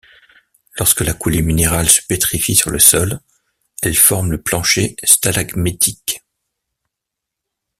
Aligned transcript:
Lorsque 0.79 1.01
la 1.01 1.13
coulée 1.13 1.43
minérale 1.43 1.87
se 1.87 2.01
pétrifie 2.01 2.55
sur 2.55 2.71
le 2.71 2.79
sol, 2.79 3.19
elle 3.83 3.95
forme 3.95 4.31
le 4.31 4.41
plancher 4.41 4.95
stalagmitique. 5.03 6.25